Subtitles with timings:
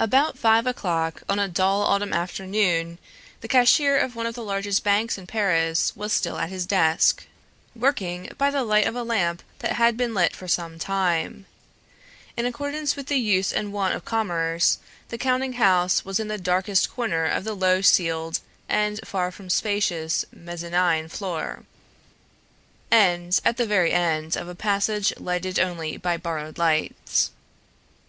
[0.00, 2.98] About five o'clock, on a dull autumn afternoon,
[3.40, 7.28] the cashier of one of the largest banks in Paris was still at his desk,
[7.72, 11.46] working by the light of a lamp that had been lit for some time.
[12.36, 14.80] In accordance with the use and wont of commerce,
[15.10, 19.48] the counting house was in the darkest corner of the low ceiled and far from
[19.48, 21.62] spacious mezzanine floor,
[22.90, 27.30] and at the very end of a passage lighted only by borrowed lights.